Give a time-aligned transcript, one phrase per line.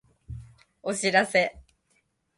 [0.81, 1.61] お知らせ